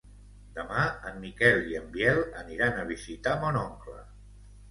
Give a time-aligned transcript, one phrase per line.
[0.53, 4.01] Demà en Miquel i en Biel aniran a visitar mon oncle.